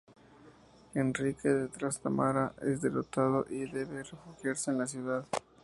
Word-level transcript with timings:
Enrique 0.95 1.47
de 1.47 1.67
Trastámara 1.67 2.55
es 2.63 2.81
derrotado 2.81 3.45
y 3.51 3.69
debe 3.69 4.01
refugiarse 4.01 4.71
en 4.71 4.79
la 4.79 4.87
ciudad. 4.87 5.27